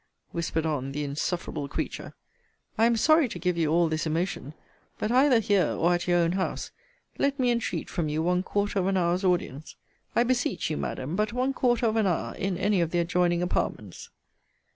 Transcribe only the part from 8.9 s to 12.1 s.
hour's audience. I beseech you, Madam, but one quarter of an